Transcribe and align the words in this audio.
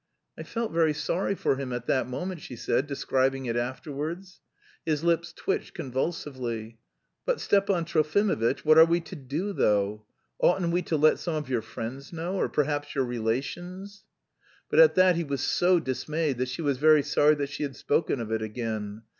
("I 0.35 0.41
felt 0.41 0.71
very 0.71 0.95
sorry 0.95 1.35
for 1.35 1.57
him 1.57 1.71
at 1.71 1.85
that 1.85 2.07
moment," 2.09 2.41
she 2.41 2.55
said, 2.55 2.87
describing 2.87 3.45
it 3.45 3.55
afterwards.) 3.55 4.41
His 4.83 5.03
lips 5.03 5.31
twitched 5.31 5.75
convulsively. 5.75 6.79
"But, 7.23 7.39
Stepan 7.39 7.85
Trofimovitch, 7.85 8.65
what 8.65 8.79
are 8.79 8.85
we 8.85 8.99
to 9.01 9.15
do 9.15 9.53
though? 9.53 10.07
Oughtn't 10.39 10.71
we 10.71 10.81
to 10.81 10.97
let 10.97 11.19
some 11.19 11.35
of 11.35 11.49
your 11.49 11.61
friends 11.61 12.11
know, 12.11 12.33
or 12.33 12.49
perhaps 12.49 12.95
your 12.95 13.05
relations?" 13.05 14.03
But 14.71 14.79
at 14.79 14.95
that 14.95 15.17
he 15.17 15.23
was 15.23 15.41
so 15.41 15.79
dismayed 15.79 16.39
that 16.39 16.49
she 16.49 16.63
was 16.63 16.79
very 16.79 17.03
sorry 17.03 17.35
that 17.35 17.49
she 17.49 17.61
had 17.61 17.75
spoken 17.75 18.19
of 18.19 18.31
it 18.31 18.41
again. 18.41 19.03